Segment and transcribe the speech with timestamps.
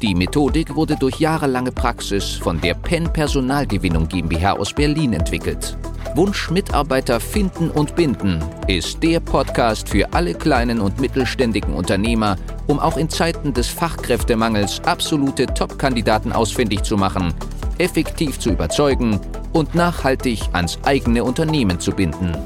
[0.00, 5.76] Die Methodik wurde durch jahrelange Praxis von der PEN Personalgewinnung GmbH aus Berlin entwickelt.
[6.14, 12.36] Wunsch Mitarbeiter finden und binden ist der Podcast für alle kleinen und mittelständigen Unternehmer,
[12.68, 17.34] um auch in Zeiten des Fachkräftemangels absolute Top-Kandidaten ausfindig zu machen,
[17.78, 19.18] effektiv zu überzeugen
[19.52, 22.36] und nachhaltig ans eigene Unternehmen zu binden.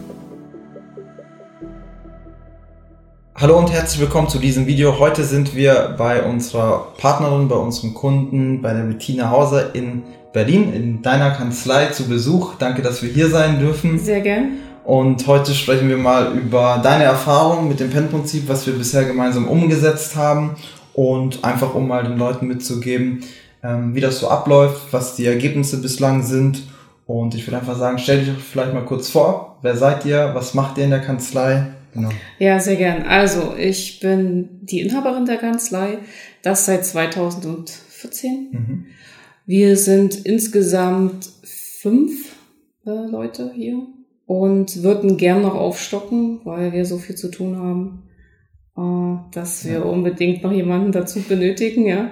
[3.42, 5.00] Hallo und herzlich willkommen zu diesem Video.
[5.00, 10.72] Heute sind wir bei unserer Partnerin, bei unserem Kunden, bei der Bettina Hauser in Berlin,
[10.72, 12.54] in deiner Kanzlei zu Besuch.
[12.60, 13.98] Danke, dass wir hier sein dürfen.
[13.98, 14.58] Sehr gern.
[14.84, 19.48] Und heute sprechen wir mal über deine Erfahrung mit dem PEN-Prinzip, was wir bisher gemeinsam
[19.48, 20.54] umgesetzt haben
[20.94, 23.24] und einfach um mal den Leuten mitzugeben,
[23.64, 26.62] ähm, wie das so abläuft, was die Ergebnisse bislang sind.
[27.08, 29.56] Und ich würde einfach sagen, stell dich vielleicht mal kurz vor.
[29.62, 30.30] Wer seid ihr?
[30.32, 31.72] Was macht ihr in der Kanzlei?
[31.92, 32.10] Genau.
[32.38, 33.02] Ja, sehr gern.
[33.02, 35.98] Also, ich bin die Inhaberin der Kanzlei,
[36.42, 38.48] das seit 2014.
[38.50, 38.86] Mhm.
[39.44, 42.32] Wir sind insgesamt fünf
[42.86, 43.86] äh, Leute hier
[44.26, 48.02] und würden gern noch aufstocken, weil wir so viel zu tun haben,
[48.76, 49.82] äh, dass wir ja.
[49.82, 52.10] unbedingt noch jemanden dazu benötigen, ja.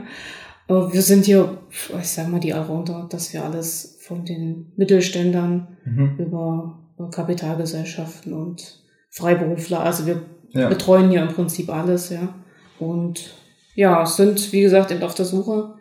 [0.68, 5.68] Äh, wir sind hier, ich sag mal, die Allrounder, dass wir alles von den Mittelständern
[5.84, 6.16] mhm.
[6.18, 6.78] über
[7.10, 8.79] Kapitalgesellschaften und
[9.10, 9.80] Freiberufler.
[9.80, 10.68] Also wir ja.
[10.68, 12.34] betreuen hier im Prinzip alles, ja.
[12.78, 13.34] Und
[13.74, 15.74] ja, sind, wie gesagt, eben auf der Suche,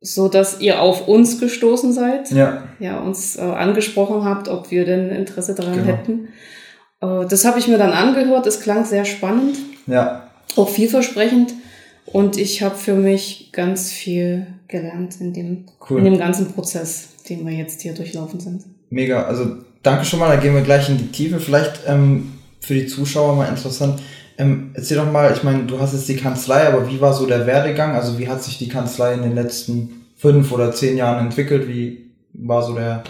[0.00, 2.30] so dass ihr auf uns gestoßen seid.
[2.30, 2.64] Ja.
[2.78, 5.86] Ja, uns äh, angesprochen habt, ob wir denn Interesse daran genau.
[5.86, 6.28] hätten.
[7.00, 8.46] Äh, das habe ich mir dann angehört.
[8.46, 9.56] Es klang sehr spannend.
[9.86, 10.30] Ja.
[10.56, 11.54] Auch vielversprechend.
[12.06, 15.98] Und ich habe für mich ganz viel gelernt in dem, cool.
[15.98, 18.64] in dem ganzen Prozess, den wir jetzt hier durchlaufen sind.
[18.90, 19.24] Mega.
[19.24, 20.28] Also danke schon mal.
[20.28, 21.40] Da gehen wir gleich in die Tiefe.
[21.40, 22.35] Vielleicht ähm,
[22.66, 24.02] für die Zuschauer mal interessant.
[24.38, 27.26] Ähm, erzähl doch mal, ich meine, du hast jetzt die Kanzlei, aber wie war so
[27.26, 27.94] der Werdegang?
[27.94, 31.68] Also wie hat sich die Kanzlei in den letzten fünf oder zehn Jahren entwickelt?
[31.68, 33.04] Wie war so der,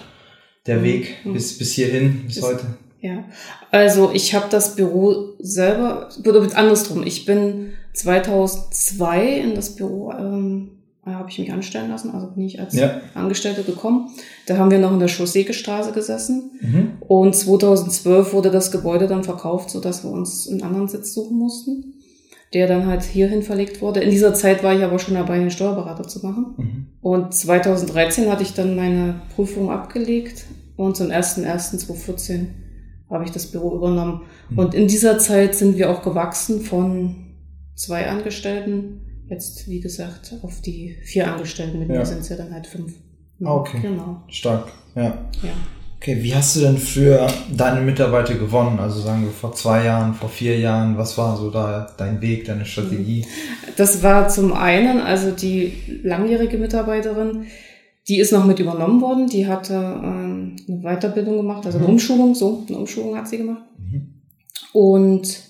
[0.66, 1.32] der Weg mhm.
[1.32, 2.66] bis, bis hierhin, bis, bis heute?
[3.00, 3.24] Ja,
[3.70, 6.10] also ich habe das Büro selber,
[6.54, 10.75] andersrum, ich bin 2002 in das Büro ähm,
[11.14, 13.00] habe ich mich anstellen lassen, also bin ich als ja.
[13.14, 14.10] Angestellte gekommen.
[14.46, 16.50] Da haben wir noch in der Chausseegestraße gesessen.
[16.60, 16.92] Mhm.
[17.00, 21.94] Und 2012 wurde das Gebäude dann verkauft, sodass wir uns einen anderen Sitz suchen mussten,
[22.52, 24.00] der dann halt hierhin verlegt wurde.
[24.00, 26.54] In dieser Zeit war ich aber schon dabei, einen Steuerberater zu machen.
[26.56, 26.86] Mhm.
[27.00, 30.46] Und 2013 hatte ich dann meine Prüfung abgelegt
[30.76, 32.46] und zum 01.01.2014
[33.08, 34.22] habe ich das Büro übernommen.
[34.50, 34.58] Mhm.
[34.58, 37.14] Und in dieser Zeit sind wir auch gewachsen von
[37.76, 41.78] zwei Angestellten jetzt, wie gesagt, auf die vier Angestellten.
[41.78, 41.98] Mit ja.
[41.98, 42.94] mir sind es ja dann halt fünf.
[43.44, 43.80] Ah, okay.
[43.82, 44.22] Genau.
[44.28, 45.28] Stark, ja.
[45.42, 45.52] ja.
[45.96, 48.78] Okay, wie hast du denn für deine Mitarbeiter gewonnen?
[48.78, 52.44] Also sagen wir vor zwei Jahren, vor vier Jahren, was war so da dein Weg,
[52.44, 53.24] deine Strategie?
[53.76, 55.72] Das war zum einen, also die
[56.02, 57.46] langjährige Mitarbeiterin,
[58.08, 61.94] die ist noch mit übernommen worden, die hatte ähm, eine Weiterbildung gemacht, also eine mhm.
[61.94, 63.64] Umschulung, so, eine Umschulung hat sie gemacht.
[63.78, 64.14] Mhm.
[64.72, 65.40] Und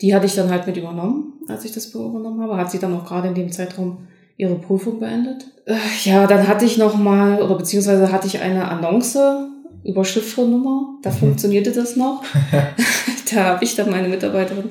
[0.00, 2.56] die hatte ich dann halt mit übernommen als ich das Büro übernommen habe.
[2.56, 4.06] Hat sie dann auch gerade in dem Zeitraum
[4.36, 5.44] ihre Prüfung beendet.
[5.66, 9.48] Äh, ja, dann hatte ich noch mal, oder beziehungsweise hatte ich eine Annonce
[9.84, 10.98] über Chiffrenummer.
[11.02, 11.14] Da mhm.
[11.14, 12.24] funktionierte das noch.
[13.32, 14.70] da habe ich dann meine Mitarbeiterin,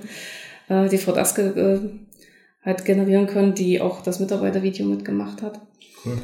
[0.70, 5.60] äh, die Frau Daske, äh, halt generieren können, die auch das Mitarbeitervideo mitgemacht hat.
[6.06, 6.18] Cool.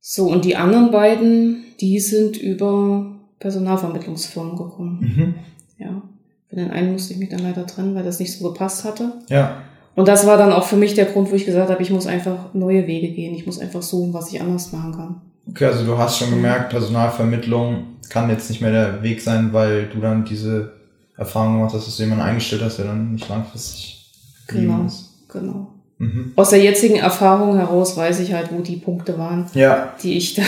[0.00, 5.00] So, und die anderen beiden, die sind über Personalvermittlungsfirmen gekommen.
[5.00, 5.34] Mhm.
[5.78, 6.02] Ja.
[6.48, 9.12] Für den einen musste ich mich dann leider trennen, weil das nicht so gepasst hatte.
[9.28, 9.62] Ja.
[9.96, 12.06] Und das war dann auch für mich der Grund, wo ich gesagt habe, ich muss
[12.06, 13.34] einfach neue Wege gehen.
[13.34, 15.20] Ich muss einfach suchen, was ich anders machen kann.
[15.48, 19.86] Okay, also du hast schon gemerkt, Personalvermittlung kann jetzt nicht mehr der Weg sein, weil
[19.86, 20.72] du dann diese
[21.16, 24.10] Erfahrung gemacht hast, dass du jemanden eingestellt hast, der dann nicht langfristig
[24.46, 25.10] genau, ist.
[25.28, 25.68] Genau.
[25.98, 26.32] Mhm.
[26.34, 29.92] Aus der jetzigen Erfahrung heraus weiß ich halt, wo die Punkte waren, ja.
[30.02, 30.42] die ich da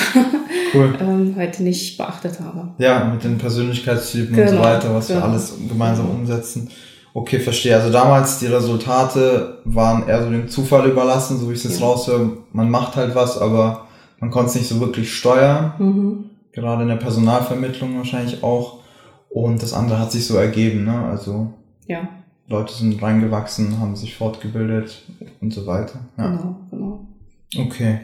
[0.73, 0.95] cool.
[1.01, 2.69] ähm, halt nicht beachtet habe.
[2.79, 5.21] Ja, mit den Persönlichkeitstypen genau, und so genau, weiter, was genau.
[5.21, 6.71] wir alles gemeinsam umsetzen.
[7.15, 7.77] Okay, verstehe.
[7.77, 11.87] Also damals die Resultate waren eher so dem Zufall überlassen, so wie ich es ja.
[11.87, 12.39] raushöre.
[12.53, 13.87] Man macht halt was, aber
[14.19, 15.75] man konnte es nicht so wirklich steuern.
[15.79, 16.25] Mhm.
[16.53, 18.79] Gerade in der Personalvermittlung wahrscheinlich auch.
[19.29, 21.07] Und das andere hat sich so ergeben, ne?
[21.11, 21.53] Also
[21.87, 22.09] ja.
[22.49, 25.03] Leute sind reingewachsen, haben sich fortgebildet
[25.41, 26.01] und so weiter.
[26.19, 26.29] Ja.
[26.29, 27.07] Genau, genau.
[27.59, 28.01] Okay.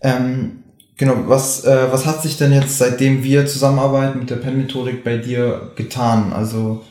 [0.00, 0.64] Ähm,
[0.96, 5.16] genau, was, äh, was hat sich denn jetzt, seitdem wir zusammenarbeiten mit der PEN-Methodik bei
[5.16, 6.32] dir getan?
[6.32, 6.82] Also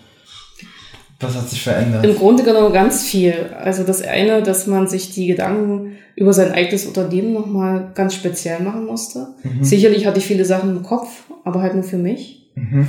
[1.23, 2.05] Was hat sich verändert?
[2.05, 3.33] Im Grunde genommen ganz viel.
[3.57, 8.61] Also das eine, dass man sich die Gedanken über sein eigenes Unternehmen nochmal ganz speziell
[8.61, 9.29] machen musste.
[9.43, 9.63] Mhm.
[9.63, 12.51] Sicherlich hatte ich viele Sachen im Kopf, aber halt nur für mich.
[12.55, 12.87] Mhm.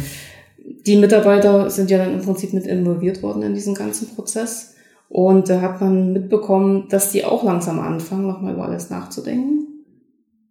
[0.87, 4.75] Die Mitarbeiter sind ja dann im Prinzip mit involviert worden in diesen ganzen Prozess.
[5.09, 9.67] Und da hat man mitbekommen, dass die auch langsam anfangen, nochmal über alles nachzudenken.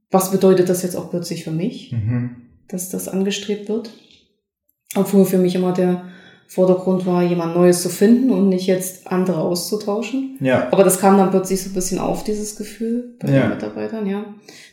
[0.10, 2.36] Was bedeutet das jetzt auch plötzlich für mich, mhm.
[2.68, 3.92] dass das angestrebt wird?
[4.96, 6.04] Obwohl für mich immer der
[6.54, 10.38] Vordergrund war, jemand Neues zu finden und nicht jetzt andere auszutauschen.
[10.40, 10.68] Ja.
[10.70, 13.42] Aber das kam dann plötzlich so ein bisschen auf, dieses Gefühl bei ja.
[13.42, 14.24] den Mitarbeitern, ja.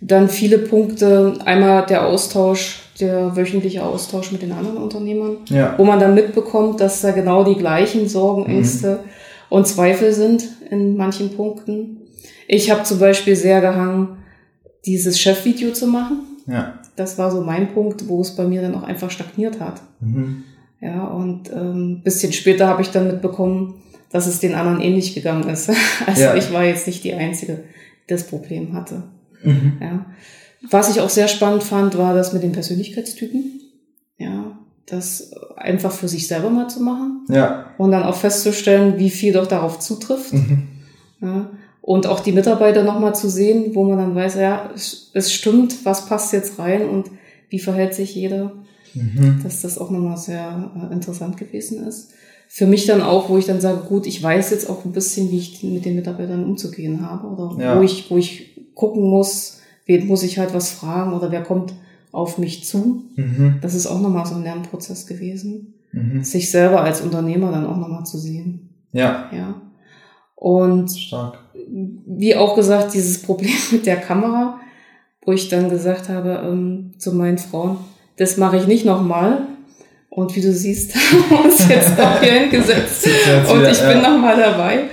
[0.02, 5.74] Dann viele Punkte, einmal der Austausch, der wöchentliche Austausch mit den anderen Unternehmern, ja.
[5.78, 8.44] wo man dann mitbekommt, dass da genau die gleichen Sorgen.
[8.44, 9.08] Ängste mhm.
[9.48, 12.02] und Zweifel sind in manchen Punkten.
[12.46, 14.18] Ich habe zum Beispiel sehr gehangen,
[14.84, 16.20] dieses Chefvideo zu machen.
[16.46, 16.74] Ja.
[16.96, 19.80] Das war so mein Punkt, wo es bei mir dann auch einfach stagniert hat.
[20.00, 20.44] Mhm.
[20.80, 25.48] Ja, und ähm, bisschen später habe ich dann mitbekommen, dass es den anderen ähnlich gegangen
[25.48, 25.70] ist.
[26.06, 26.34] Also ja.
[26.34, 27.64] ich war jetzt nicht die Einzige,
[28.04, 29.04] die das Problem hatte.
[29.42, 29.74] Mhm.
[29.80, 30.06] Ja.
[30.70, 33.60] Was ich auch sehr spannend fand, war das mit den Persönlichkeitstypen.
[34.18, 37.26] Ja, das einfach für sich selber mal zu machen.
[37.28, 37.72] Ja.
[37.78, 40.32] Und dann auch festzustellen, wie viel doch darauf zutrifft.
[40.32, 40.68] Mhm.
[41.22, 41.50] Ja.
[41.82, 45.84] Und auch die Mitarbeiter nochmal zu sehen, wo man dann weiß, ja, es, es stimmt,
[45.84, 47.10] was passt jetzt rein und
[47.48, 48.52] wie verhält sich jeder
[48.94, 49.40] mhm.
[49.42, 52.12] dass das auch nochmal sehr äh, interessant gewesen ist.
[52.48, 55.30] Für mich dann auch, wo ich dann sage, gut, ich weiß jetzt auch ein bisschen,
[55.30, 57.78] wie ich mit den Mitarbeitern umzugehen habe oder ja.
[57.78, 61.74] wo ich, wo ich gucken muss, wen muss ich halt was fragen oder wer kommt
[62.12, 63.04] auf mich zu.
[63.14, 63.58] Mhm.
[63.60, 65.74] Das ist auch nochmal so ein Lernprozess gewesen.
[65.92, 66.24] Mhm.
[66.24, 68.70] Sich selber als Unternehmer dann auch nochmal zu sehen.
[68.92, 69.30] Ja.
[69.32, 69.60] Ja.
[70.34, 71.38] Und Stark.
[72.06, 74.58] wie auch gesagt, dieses Problem mit der Kamera,
[75.22, 77.78] wo ich dann gesagt habe ähm, zu meinen Frauen,
[78.16, 79.46] das mache ich nicht nochmal.
[80.08, 83.08] Und wie du siehst, haben wir uns jetzt auch hier hingesetzt.
[83.50, 84.84] Und ich bin nochmal dabei.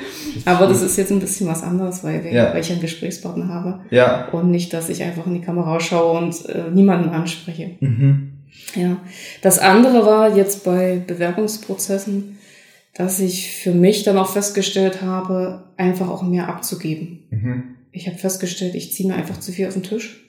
[0.45, 2.53] Aber das ist jetzt ein bisschen was anderes, weil, wir, ja.
[2.53, 3.79] weil ich einen Gesprächspartner habe.
[3.89, 4.27] Ja.
[4.29, 7.71] Und nicht, dass ich einfach in die Kamera schaue und äh, niemanden anspreche.
[7.79, 8.33] Mhm.
[8.75, 8.97] Ja.
[9.41, 12.37] Das andere war jetzt bei Bewerbungsprozessen,
[12.93, 17.27] dass ich für mich dann auch festgestellt habe, einfach auch mehr abzugeben.
[17.29, 17.63] Mhm.
[17.91, 20.26] Ich habe festgestellt, ich ziehe mir einfach zu viel auf den Tisch.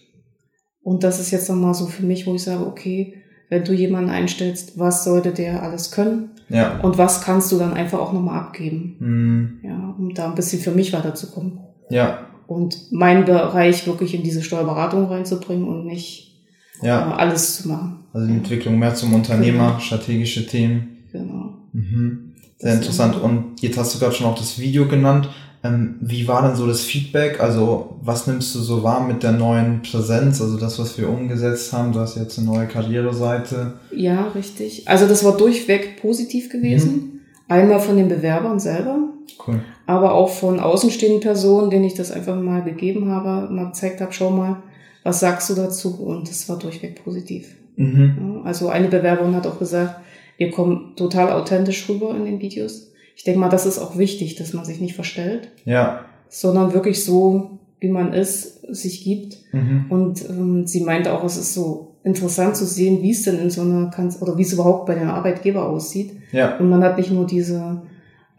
[0.89, 3.13] Und das ist jetzt nochmal so für mich, wo ich sage, okay,
[3.51, 6.31] wenn du jemanden einstellst, was sollte der alles können?
[6.49, 6.81] Ja.
[6.81, 8.97] Und was kannst du dann einfach auch nochmal abgeben?
[8.99, 9.69] Mhm.
[9.69, 11.59] Ja, um da ein bisschen für mich weiterzukommen.
[11.91, 12.21] Ja.
[12.47, 16.41] Und meinen Bereich wirklich in diese Steuerberatung reinzubringen und nicht
[16.81, 17.11] ja.
[17.11, 18.07] Äh, alles zu machen.
[18.15, 19.81] Also die Entwicklung mehr zum Unternehmer, genau.
[19.81, 21.05] strategische Themen.
[21.13, 21.53] Genau.
[21.75, 22.33] Mhm.
[22.57, 23.17] Sehr das interessant.
[23.17, 25.29] Und jetzt hast du gerade schon auch das Video genannt.
[25.69, 27.41] Ähm, wie war denn so das Feedback?
[27.41, 30.41] Also was nimmst du so wahr mit der neuen Präsenz?
[30.41, 33.75] Also das, was wir umgesetzt haben, du hast jetzt eine neue Karriereseite.
[33.95, 34.89] Ja, richtig.
[34.89, 36.93] Also das war durchweg positiv gewesen.
[36.93, 37.21] Mhm.
[37.49, 38.99] Einmal von den Bewerbern selber,
[39.47, 39.61] cool.
[39.87, 44.13] aber auch von außenstehenden Personen, denen ich das einfach mal gegeben habe, mal gezeigt habe,
[44.13, 44.63] schau mal,
[45.03, 45.95] was sagst du dazu?
[45.95, 47.57] Und das war durchweg positiv.
[47.77, 48.43] Mhm.
[48.45, 50.01] Also eine Bewerberin hat auch gesagt,
[50.37, 52.88] wir kommen total authentisch rüber in den Videos
[53.19, 55.51] ich denke mal, das ist auch wichtig, dass man sich nicht verstellt.
[55.65, 56.05] Ja.
[56.29, 59.39] Sondern wirklich so, wie man ist, sich gibt.
[59.53, 59.87] Mhm.
[59.89, 63.51] Und ähm, sie meinte auch, es ist so interessant zu sehen, wie es denn in
[63.51, 66.13] so einer Kanzlei oder wie es überhaupt bei den Arbeitgeber aussieht.
[66.31, 66.59] Ja.
[66.59, 67.83] Und man hat nicht nur diese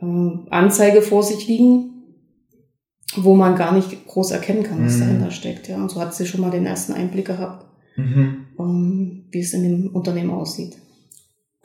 [0.02, 1.92] äh, Anzeige vor sich liegen,
[3.18, 5.02] wo man gar nicht groß erkennen kann, was mhm.
[5.02, 5.68] dahinter steckt.
[5.68, 5.76] Ja.
[5.76, 7.66] Und so hat sie schon mal den ersten Einblick gehabt,
[7.98, 8.46] mhm.
[8.56, 10.78] um, wie es in dem Unternehmen aussieht.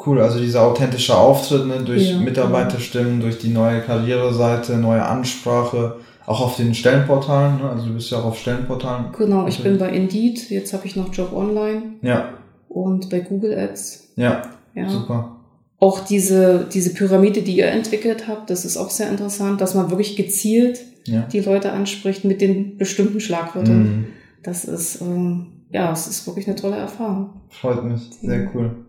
[0.04, 5.96] Cool, also dieser authentische Auftritt ne, durch ja, Mitarbeiterstimmen, durch die neue Karriereseite, neue Ansprache,
[6.26, 7.70] auch auf den Stellenportalen, ne?
[7.70, 9.06] also du bist ja auch auf Stellenportalen.
[9.16, 11.82] Genau, ich bin bei Indeed, jetzt habe ich noch Job Online.
[12.02, 12.30] Ja.
[12.68, 14.12] Und bei Google Ads.
[14.16, 14.42] Ja,
[14.74, 14.88] ja.
[14.88, 15.36] super.
[15.78, 19.90] Auch diese, diese Pyramide, die ihr entwickelt habt, das ist auch sehr interessant, dass man
[19.90, 21.22] wirklich gezielt ja.
[21.32, 23.82] die Leute anspricht mit den bestimmten Schlagwörtern.
[23.82, 24.06] Mhm.
[24.42, 27.30] Das ist, ähm, ja, es ist wirklich eine tolle Erfahrung.
[27.48, 28.83] Freut mich, sehr cool.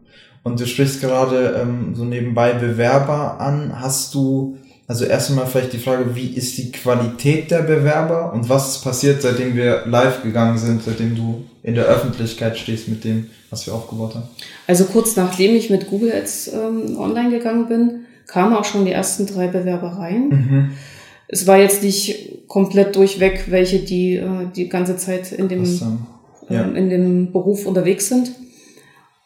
[0.46, 3.82] Und du sprichst gerade ähm, so nebenbei Bewerber an.
[3.82, 8.48] Hast du, also erst einmal vielleicht die Frage, wie ist die Qualität der Bewerber und
[8.48, 13.04] was ist passiert, seitdem wir live gegangen sind, seitdem du in der Öffentlichkeit stehst mit
[13.04, 14.26] dem, was wir aufgebaut haben?
[14.68, 18.92] Also kurz nachdem ich mit Google jetzt ähm, online gegangen bin, kamen auch schon die
[18.92, 20.30] ersten drei Bewerbereien.
[20.30, 20.72] Mhm.
[21.28, 25.66] Es war jetzt nicht komplett durchweg, welche die äh, die ganze Zeit in dem,
[26.50, 26.62] ja.
[26.62, 28.30] ähm, in dem Beruf unterwegs sind.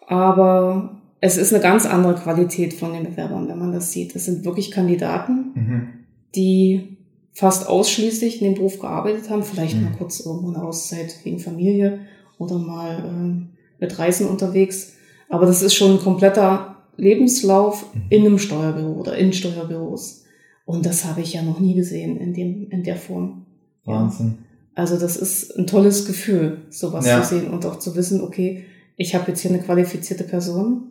[0.07, 4.15] Aber es ist eine ganz andere Qualität von den Bewerbern, wenn man das sieht.
[4.15, 5.87] Das sind wirklich Kandidaten, mhm.
[6.35, 6.97] die
[7.33, 9.85] fast ausschließlich in dem Beruf gearbeitet haben, vielleicht mhm.
[9.85, 11.99] mal kurz irgendwo eine Auszeit wegen Familie
[12.37, 14.93] oder mal äh, mit Reisen unterwegs.
[15.27, 18.01] Aber das ist schon ein kompletter Lebenslauf mhm.
[18.09, 20.23] in einem Steuerbüro oder in Steuerbüros.
[20.65, 23.45] Und das habe ich ja noch nie gesehen in dem, in der Form.
[23.85, 24.37] Wahnsinn.
[24.75, 27.21] Also das ist ein tolles Gefühl, sowas ja.
[27.21, 30.88] zu sehen und auch zu wissen, okay, ich habe jetzt hier eine qualifizierte Person.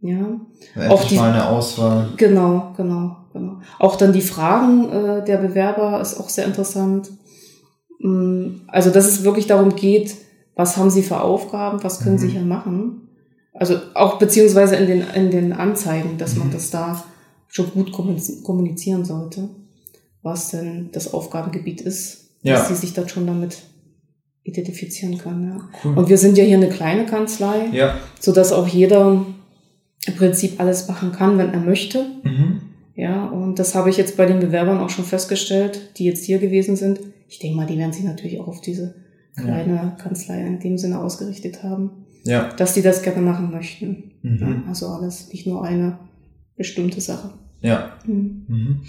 [0.00, 0.40] Ja.
[0.74, 2.08] Endlich auch die, mal eine Auswahl.
[2.16, 3.60] Genau, genau, genau.
[3.78, 7.10] Auch dann die Fragen äh, der Bewerber ist auch sehr interessant.
[8.00, 10.14] Mm, also, dass es wirklich darum geht,
[10.54, 12.20] was haben sie für Aufgaben, was können mhm.
[12.20, 13.08] sie hier machen.
[13.52, 16.40] Also auch beziehungsweise in den, in den Anzeigen, dass mhm.
[16.40, 17.04] man das da
[17.48, 19.48] schon gut kommunizieren sollte,
[20.22, 22.54] was denn das Aufgabengebiet ist, ja.
[22.54, 23.58] dass sie sich dann schon damit
[24.44, 25.48] identifizieren können.
[25.48, 25.68] Ja.
[25.84, 25.98] Cool.
[25.98, 27.96] Und wir sind ja hier eine kleine Kanzlei, ja.
[28.20, 29.24] so dass auch jeder
[30.06, 32.06] im Prinzip alles machen kann, wenn er möchte.
[32.22, 32.60] Mhm.
[32.94, 36.38] Ja, und das habe ich jetzt bei den Bewerbern auch schon festgestellt, die jetzt hier
[36.38, 37.00] gewesen sind.
[37.28, 38.94] Ich denke mal, die werden sich natürlich auch auf diese
[39.36, 39.96] kleine ja.
[40.02, 42.06] Kanzlei in dem Sinne ausgerichtet haben.
[42.24, 42.48] Ja.
[42.56, 44.12] Dass die das gerne machen möchten.
[44.22, 44.38] Mhm.
[44.40, 45.98] Ja, also alles, nicht nur eine
[46.56, 47.30] bestimmte Sache.
[47.60, 47.96] Ja.
[48.04, 48.82] Mhm.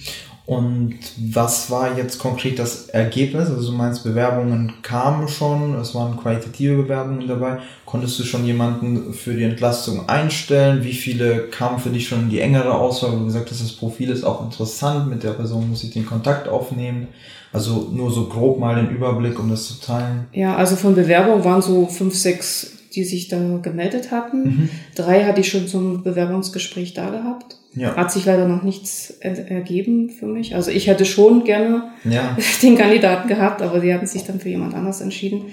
[0.50, 0.96] Und
[1.32, 3.52] was war jetzt konkret das Ergebnis?
[3.52, 7.60] Also du meinst, Bewerbungen kamen schon, es waren qualitative Bewerbungen dabei.
[7.86, 10.84] Konntest du schon jemanden für die Entlastung einstellen?
[10.84, 13.74] Wie viele kamen für dich schon in die engere Auswahl, wo du gesagt hast, das
[13.74, 17.10] Profil ist auch interessant, mit der Person muss ich den Kontakt aufnehmen?
[17.54, 20.26] Also nur so grob mal den Überblick, um das zu teilen.
[20.34, 24.44] Ja, also von Bewerbungen waren so fünf, sechs, die sich da gemeldet hatten.
[24.44, 24.70] Mhm.
[24.96, 27.59] Drei hatte ich schon zum Bewerbungsgespräch da gehabt.
[27.74, 27.96] Ja.
[27.96, 30.56] Hat sich leider noch nichts ergeben für mich.
[30.56, 32.36] Also ich hätte schon gerne ja.
[32.64, 35.46] den Kandidaten gehabt, aber die hatten sich dann für jemand anders entschieden.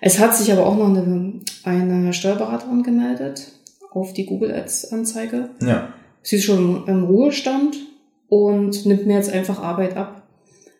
[0.00, 3.52] Es hat sich aber auch noch eine, eine Steuerberaterin gemeldet
[3.90, 5.50] auf die Google Ads Anzeige.
[5.60, 5.94] Ja.
[6.22, 7.76] Sie ist schon im Ruhestand
[8.28, 10.22] und nimmt mir jetzt einfach Arbeit ab.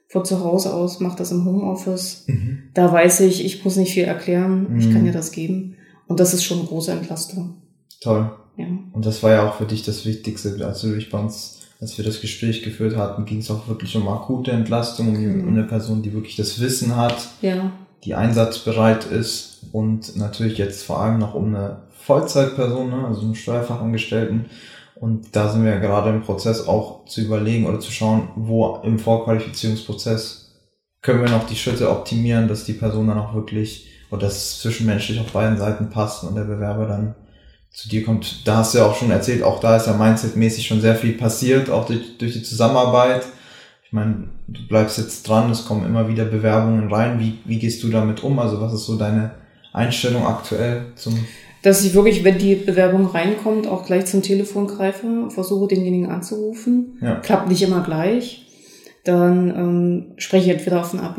[0.09, 2.25] Von zu Hause aus, macht das im Homeoffice.
[2.29, 2.71] Mhm.
[2.75, 4.79] Da weiß ich, ich muss nicht viel erklären, mhm.
[4.79, 5.77] ich kann ihr das geben.
[6.07, 7.57] Und das ist schon eine große Entlastung.
[8.01, 8.31] Toll.
[8.57, 8.67] Ja.
[8.93, 11.97] Und das war ja auch für dich das Wichtigste, als du dich bei uns, als
[11.99, 15.49] wir das Gespräch geführt hatten, ging es auch wirklich um akute Entlastung, um mhm.
[15.49, 17.71] eine Person, die wirklich das Wissen hat, ja.
[18.05, 23.35] die einsatzbereit ist und natürlich jetzt vor allem noch um eine Vollzeitperson, ne, also einen
[23.35, 24.47] Steuerfachangestellten.
[24.95, 28.81] Und da sind wir ja gerade im Prozess auch zu überlegen oder zu schauen, wo
[28.83, 30.55] im Vorqualifizierungsprozess
[31.03, 34.61] können wir noch die Schritte optimieren, dass die Person dann auch wirklich oder dass es
[34.61, 37.15] zwischenmenschlich auf beiden Seiten passt und der Bewerber dann
[37.77, 40.67] zu dir kommt, da hast du ja auch schon erzählt, auch da ist ja mindsetmäßig
[40.67, 43.27] schon sehr viel passiert, auch durch, durch die Zusammenarbeit.
[43.85, 47.21] Ich meine, du bleibst jetzt dran, es kommen immer wieder Bewerbungen rein.
[47.21, 48.39] Wie, wie gehst du damit um?
[48.39, 49.33] Also was ist so deine
[49.75, 51.19] Einstellung aktuell zum
[51.63, 56.97] dass ich wirklich, wenn die Bewerbung reinkommt, auch gleich zum Telefon greife, versuche denjenigen anzurufen.
[57.01, 57.17] Ja.
[57.17, 58.47] Klappt nicht immer gleich.
[59.03, 61.19] Dann ähm, spreche ich entweder auf ein AB,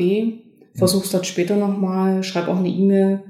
[0.74, 3.20] versuche es dann später nochmal, schreibe auch eine E-Mail,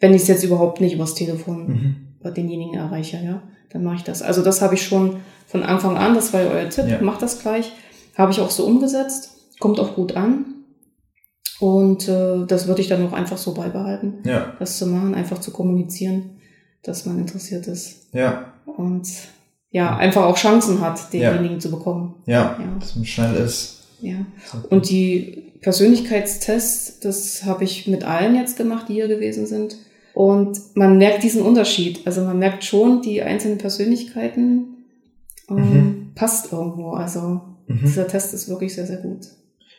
[0.00, 4.04] wenn ich es jetzt überhaupt nicht übers Telefon mhm denjenigen erreiche, ja, dann mache ich
[4.04, 4.22] das.
[4.22, 7.00] Also das habe ich schon von Anfang an, das war ja euer Tipp, ja.
[7.02, 7.72] macht das gleich.
[8.16, 10.46] Habe ich auch so umgesetzt, kommt auch gut an.
[11.60, 14.54] Und äh, das würde ich dann auch einfach so beibehalten, ja.
[14.58, 16.38] das zu machen, einfach zu kommunizieren,
[16.82, 18.12] dass man interessiert ist.
[18.12, 18.52] Ja.
[18.66, 19.08] Und
[19.70, 21.58] ja, einfach auch Chancen hat, denjenigen ja.
[21.58, 22.16] zu bekommen.
[22.26, 22.76] Ja, ja.
[22.78, 23.82] dass man schnell ist.
[24.00, 24.26] Ja.
[24.68, 29.76] Und die Persönlichkeitstests, das habe ich mit allen jetzt gemacht, die hier gewesen sind.
[30.14, 32.06] Und man merkt diesen Unterschied.
[32.06, 34.84] Also man merkt schon, die einzelnen Persönlichkeiten
[35.48, 36.10] ähm, mhm.
[36.14, 36.90] passt irgendwo.
[36.90, 37.80] Also mhm.
[37.82, 39.26] dieser Test ist wirklich sehr, sehr gut.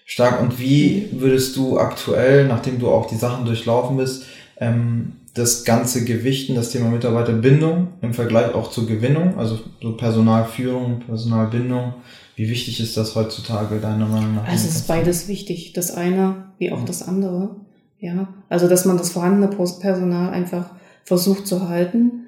[0.06, 0.42] Stark.
[0.42, 4.26] Und wie würdest du aktuell, nachdem du auch die Sachen durchlaufen bist,
[4.58, 11.00] ähm, das ganze Gewichten, das Thema Mitarbeiterbindung im Vergleich auch zur Gewinnung, also so Personalführung,
[11.08, 11.96] Personalbindung,
[12.36, 14.48] wie wichtig ist das heutzutage deiner Meinung nach?
[14.48, 17.56] Also es ist beides wichtig, das eine wie auch das andere.
[18.04, 20.72] Ja, also dass man das vorhandene Personal einfach
[21.06, 22.26] versucht zu halten.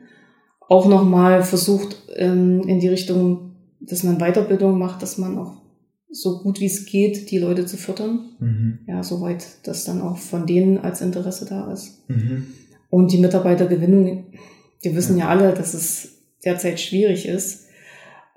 [0.70, 3.51] Auch nochmal versucht ähm, in die Richtung,
[3.82, 5.58] dass man Weiterbildung macht, dass man auch
[6.10, 8.38] so gut wie es geht, die Leute zu füttern.
[8.39, 8.79] Mhm.
[8.88, 12.10] Ja, soweit das dann auch von denen als Interesse da ist.
[12.10, 12.48] Mhm.
[12.89, 14.27] Und die Mitarbeitergewinnung,
[14.82, 15.25] wir wissen ja.
[15.25, 17.65] ja alle, dass es derzeit schwierig ist,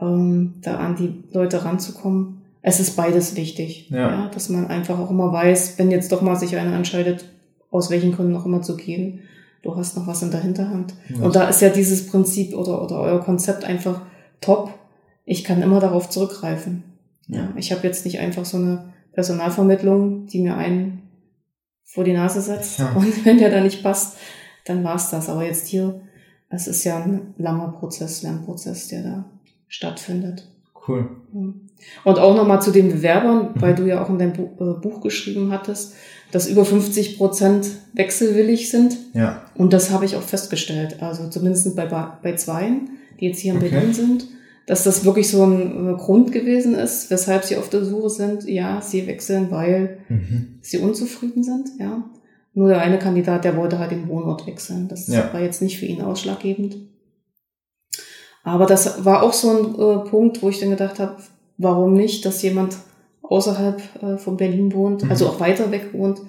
[0.01, 3.89] ähm, da an die Leute ranzukommen es ist beides wichtig.
[3.91, 4.11] Ja.
[4.11, 4.31] ja.
[4.33, 7.25] Dass man einfach auch immer weiß, wenn jetzt doch mal sich einer entscheidet,
[7.71, 9.21] aus welchen Gründen noch immer zu gehen,
[9.63, 10.95] du hast noch was in der Hinterhand.
[11.09, 11.25] Ja.
[11.25, 14.03] Und da ist ja dieses Prinzip oder, oder euer Konzept einfach
[14.41, 14.73] top.
[15.25, 16.85] Ich kann immer darauf zurückgreifen.
[17.27, 17.53] Ja.
[17.57, 21.03] Ich habe jetzt nicht einfach so eine Personalvermittlung, die mir einen
[21.85, 22.79] vor die Nase setzt.
[22.79, 22.93] Ja.
[22.93, 24.17] Und wenn der da nicht passt,
[24.65, 25.29] dann war's das.
[25.29, 26.01] Aber jetzt hier,
[26.49, 29.25] es ist ja ein langer Prozess, Lernprozess, der da
[29.69, 30.49] stattfindet.
[30.87, 31.09] Cool.
[32.05, 35.51] Und auch nochmal zu den Bewerbern, weil du ja auch in deinem äh, Buch geschrieben
[35.53, 35.95] hattest,
[36.33, 38.97] dass über 50 Prozent wechselwillig sind.
[39.15, 39.43] Ja.
[39.55, 41.03] Und das habe ich auch festgestellt.
[41.03, 43.71] Also zumindest bei, bei zweien, die jetzt hier in okay.
[43.71, 44.27] Berlin sind,
[44.67, 48.45] dass das wirklich so ein Grund gewesen ist, weshalb sie auf der Suche sind.
[48.45, 50.59] Ja, sie wechseln, weil mhm.
[50.61, 52.05] sie unzufrieden sind, ja.
[52.53, 54.89] Nur der eine Kandidat, der wollte halt den Wohnort wechseln.
[54.89, 55.33] Das ja.
[55.33, 56.77] war jetzt nicht für ihn ausschlaggebend.
[58.43, 61.17] Aber das war auch so ein äh, Punkt, wo ich dann gedacht habe,
[61.59, 62.77] warum nicht, dass jemand
[63.23, 65.11] außerhalb äh, von Berlin wohnt, mhm.
[65.11, 66.21] also auch weiter weg wohnt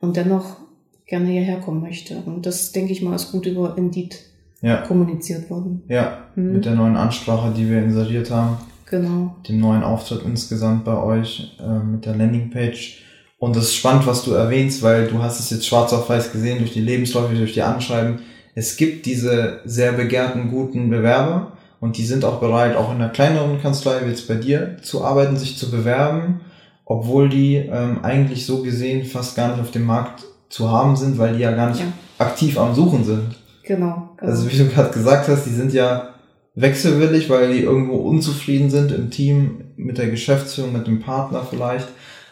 [0.00, 0.58] und dennoch
[1.06, 2.22] gerne hierher kommen möchte.
[2.24, 4.18] Und das, denke ich mal, ist gut über Indeed
[4.60, 4.78] ja.
[4.78, 5.82] kommuniziert worden.
[5.88, 6.52] Ja, mhm.
[6.52, 8.58] mit der neuen Ansprache, die wir inseriert haben.
[8.88, 9.34] Genau.
[9.48, 13.02] Dem neuen Auftritt insgesamt bei euch, äh, mit der Landingpage.
[13.38, 16.32] Und das ist spannend, was du erwähnst, weil du hast es jetzt schwarz auf weiß
[16.32, 18.20] gesehen durch die Lebensläufe, durch die Anschreiben.
[18.54, 23.10] Es gibt diese sehr begehrten, guten Bewerber und die sind auch bereit, auch in einer
[23.10, 26.40] kleineren Kanzlei wie jetzt bei dir zu arbeiten, sich zu bewerben,
[26.84, 31.18] obwohl die ähm, eigentlich so gesehen fast gar nicht auf dem Markt zu haben sind,
[31.18, 31.92] weil die ja gar nicht ja.
[32.18, 33.36] aktiv am Suchen sind.
[33.62, 34.32] Genau, genau.
[34.32, 36.10] Also wie du gerade gesagt hast, die sind ja
[36.54, 41.88] wechselwillig, weil die irgendwo unzufrieden sind im Team, mit der Geschäftsführung, mit dem Partner vielleicht.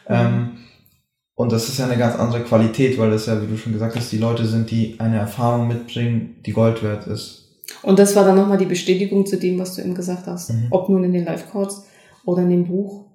[0.09, 0.15] Mhm.
[0.15, 0.51] Ähm,
[1.35, 3.97] und das ist ja eine ganz andere Qualität, weil das ja, wie du schon gesagt
[3.97, 7.44] hast, die Leute sind, die eine Erfahrung mitbringen, die Gold wert ist.
[7.83, 10.53] Und das war dann nochmal die Bestätigung zu dem, was du eben gesagt hast.
[10.53, 10.67] Mhm.
[10.71, 11.85] Ob nun in den Live-Codes
[12.25, 13.07] oder in dem Buch,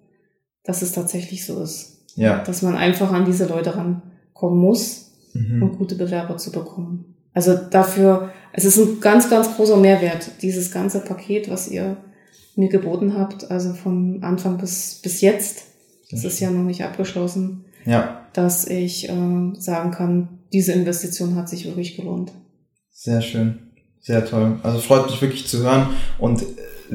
[0.63, 2.05] dass es tatsächlich so ist.
[2.15, 2.43] Ja.
[2.43, 5.63] Dass man einfach an diese Leute rankommen muss, mhm.
[5.63, 7.15] um gute Bewerber zu bekommen.
[7.33, 11.97] Also dafür, es ist ein ganz, ganz großer Mehrwert, dieses ganze Paket, was ihr
[12.55, 15.63] mir geboten habt, also von Anfang bis, bis jetzt.
[16.11, 17.65] Das ist ja noch nicht abgeschlossen.
[17.85, 18.25] Ja.
[18.33, 22.31] Dass ich äh, sagen kann, diese Investition hat sich wirklich gelohnt.
[22.91, 23.68] Sehr schön.
[24.01, 24.59] Sehr toll.
[24.63, 25.87] Also freut mich wirklich zu hören
[26.17, 26.43] und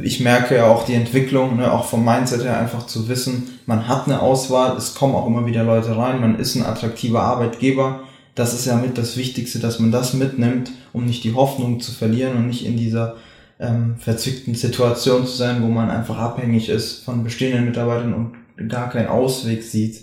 [0.02, 3.87] ich merke ja auch die Entwicklung, ne, auch vom Mindset her einfach zu wissen, man
[3.88, 8.00] hat eine Auswahl, es kommen auch immer wieder Leute rein, man ist ein attraktiver Arbeitgeber.
[8.34, 11.92] Das ist ja mit das Wichtigste, dass man das mitnimmt, um nicht die Hoffnung zu
[11.92, 13.14] verlieren und nicht in dieser
[13.61, 18.90] ähm, verzwickten Situation zu sein, wo man einfach abhängig ist von bestehenden Mitarbeitern und gar
[18.90, 20.02] keinen Ausweg sieht.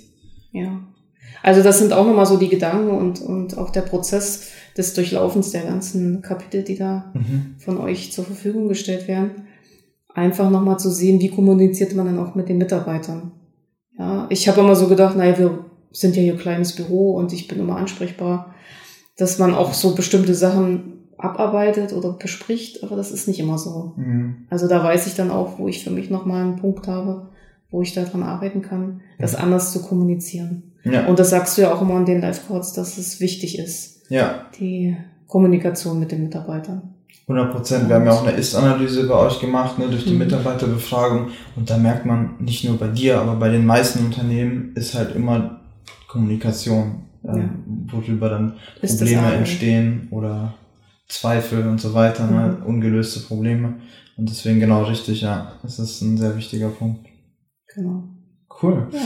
[0.54, 0.80] Ja.
[1.44, 5.52] Also das sind auch nochmal so die Gedanken und, und auch der Prozess, des Durchlaufens
[5.52, 7.56] der ganzen Kapitel, die da mhm.
[7.58, 9.48] von euch zur Verfügung gestellt werden,
[10.14, 13.32] einfach nochmal zu sehen, wie kommuniziert man dann auch mit den Mitarbeitern.
[13.98, 17.48] Ja, ich habe immer so gedacht, naja, wir sind ja hier kleines Büro und ich
[17.48, 18.56] bin immer ansprechbar,
[19.18, 23.94] dass man auch so bestimmte Sachen abarbeitet oder bespricht, aber das ist nicht immer so.
[23.98, 24.48] Mhm.
[24.50, 27.30] Also da weiß ich dann auch, wo ich für mich nochmal einen Punkt habe,
[27.70, 29.44] wo ich daran arbeiten kann, das mhm.
[29.44, 30.71] anders zu kommunizieren.
[30.84, 31.06] Ja.
[31.06, 34.48] Und das sagst du ja auch immer in den Live-Codes, dass es wichtig ist, ja.
[34.60, 36.96] Die Kommunikation mit den Mitarbeitern.
[37.30, 37.88] 100 Prozent.
[37.88, 40.20] Wir haben ja auch eine Ist-Analyse bei euch gemacht, ne, durch die mhm.
[40.20, 41.30] Mitarbeiterbefragung.
[41.56, 45.16] Und da merkt man nicht nur bei dir, aber bei den meisten Unternehmen ist halt
[45.16, 45.62] immer
[46.10, 47.50] Kommunikation, äh, ja.
[47.90, 50.56] worüber dann Probleme entstehen oder
[51.08, 52.38] Zweifel und so weiter, ne, mhm.
[52.38, 53.76] ne, ungelöste Probleme.
[54.18, 55.54] Und deswegen genau richtig, ja.
[55.64, 57.08] Das ist ein sehr wichtiger Punkt.
[57.74, 58.04] Genau.
[58.62, 58.88] Cool.
[58.92, 59.00] Ja.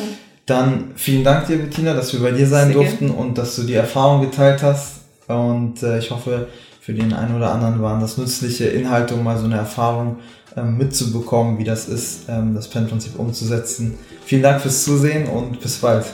[0.45, 3.17] Dann vielen Dank dir, Bettina, dass wir bei dir sein Sehr durften gern.
[3.17, 5.01] und dass du die Erfahrung geteilt hast.
[5.27, 6.47] Und äh, ich hoffe,
[6.79, 10.17] für den einen oder anderen waren das nützliche Inhalte, um mal so eine Erfahrung
[10.55, 13.97] ähm, mitzubekommen, wie das ist, ähm, das PEN-Prinzip umzusetzen.
[14.23, 16.05] Vielen Dank fürs Zusehen und bis bald.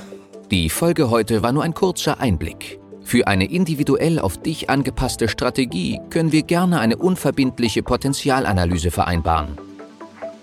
[0.50, 2.80] Die Folge heute war nur ein kurzer Einblick.
[3.04, 9.58] Für eine individuell auf dich angepasste Strategie können wir gerne eine unverbindliche Potenzialanalyse vereinbaren.